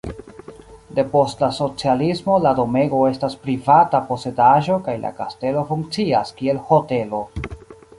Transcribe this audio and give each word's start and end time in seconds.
Depost 0.99 1.43
la 1.43 1.49
socialismo 1.57 2.39
la 2.47 2.55
domego 2.61 3.03
estas 3.11 3.37
privata 3.45 4.03
posedaĵo 4.11 4.83
kaj 4.89 4.99
la 5.07 5.17
kastelo 5.23 5.67
funkcias 5.73 6.39
kiel 6.43 6.69
hotelo. 6.75 7.27